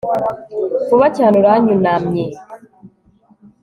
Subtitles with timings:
[0.87, 2.25] Vuba cyane uranyunamye